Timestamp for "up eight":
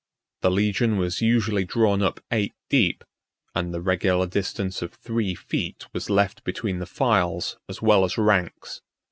2.01-2.55